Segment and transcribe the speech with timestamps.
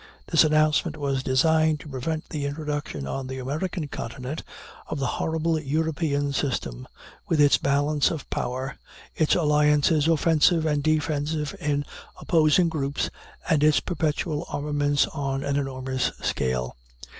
[0.29, 4.41] This announcement was designed to prevent the introduction on the American continent
[4.87, 6.87] of the horrible European system
[7.27, 8.79] with its balance of power,
[9.13, 11.85] its alliances offensive and defensive in
[12.19, 13.11] opposing groups,
[13.47, 16.75] and its perpetual armaments on an enormous scale.